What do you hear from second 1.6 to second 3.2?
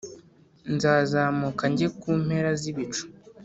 njye ku mpera z’ibicu,